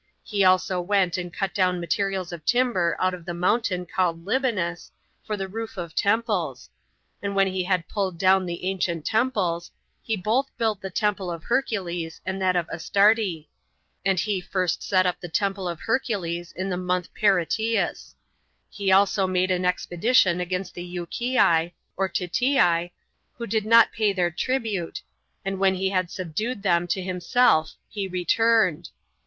He 0.23 0.43
also 0.43 0.81
went 0.81 1.15
and 1.19 1.31
cut 1.31 1.53
down 1.53 1.79
materials 1.79 2.31
of 2.31 2.43
timber 2.43 2.97
out 2.99 3.13
of 3.13 3.23
the 3.23 3.35
mountain 3.35 3.85
called 3.85 4.25
Libanus, 4.25 4.91
for 5.23 5.37
the 5.37 5.47
roof 5.47 5.77
of 5.77 5.93
temples; 5.93 6.71
and 7.21 7.35
when 7.35 7.45
he 7.45 7.65
had 7.65 7.87
pulled 7.87 8.17
down 8.17 8.47
the 8.47 8.63
ancient 8.65 9.05
temples, 9.05 9.69
he 10.01 10.15
both 10.17 10.47
built 10.57 10.81
the 10.81 10.89
temple 10.89 11.29
of 11.29 11.43
Hercules 11.43 12.19
and 12.25 12.41
that 12.41 12.55
of 12.55 12.67
Astarte; 12.69 13.45
and 14.03 14.19
he 14.19 14.41
first 14.41 14.81
set 14.81 15.05
up 15.05 15.19
the 15.19 15.29
temple 15.29 15.69
of 15.69 15.81
Hercules 15.81 16.51
in 16.53 16.69
the 16.71 16.77
month 16.77 17.13
Peritius; 17.13 18.15
he 18.71 18.91
also 18.91 19.27
made 19.27 19.51
an 19.51 19.65
expedition 19.65 20.39
against 20.41 20.73
the 20.73 20.83
Euchii, 20.95 21.73
or 21.95 22.09
Titii, 22.09 22.91
who 23.37 23.45
did 23.45 23.67
not 23.67 23.91
pay 23.93 24.13
their 24.13 24.31
tribute, 24.31 25.03
and 25.45 25.59
when 25.59 25.75
he 25.75 25.89
had 25.89 26.09
subdued 26.09 26.63
them 26.63 26.87
to 26.87 27.03
himself 27.03 27.73
he 27.87 28.07
returned. 28.07 28.89